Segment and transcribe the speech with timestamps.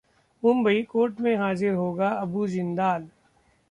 [0.43, 3.07] Mumbai: court में हाजिर होगा अबू जिंदाल